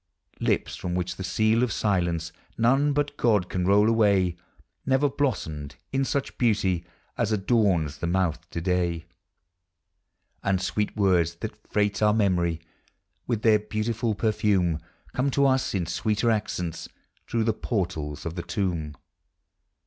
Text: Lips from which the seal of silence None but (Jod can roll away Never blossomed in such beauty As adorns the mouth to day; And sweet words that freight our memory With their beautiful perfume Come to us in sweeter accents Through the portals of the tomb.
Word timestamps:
Lips 0.39 0.75
from 0.75 0.95
which 0.95 1.15
the 1.17 1.23
seal 1.23 1.61
of 1.61 1.71
silence 1.71 2.31
None 2.57 2.91
but 2.91 3.15
(Jod 3.17 3.49
can 3.49 3.67
roll 3.67 3.87
away 3.87 4.35
Never 4.83 5.07
blossomed 5.07 5.75
in 5.91 6.05
such 6.05 6.39
beauty 6.39 6.83
As 7.19 7.31
adorns 7.31 7.99
the 7.99 8.07
mouth 8.07 8.49
to 8.49 8.61
day; 8.61 9.05
And 10.43 10.59
sweet 10.59 10.97
words 10.97 11.35
that 11.41 11.55
freight 11.71 12.01
our 12.01 12.15
memory 12.15 12.61
With 13.27 13.43
their 13.43 13.59
beautiful 13.59 14.15
perfume 14.15 14.79
Come 15.13 15.29
to 15.29 15.45
us 15.45 15.75
in 15.75 15.85
sweeter 15.85 16.31
accents 16.31 16.89
Through 17.27 17.43
the 17.43 17.53
portals 17.53 18.25
of 18.25 18.33
the 18.33 18.41
tomb. 18.41 18.95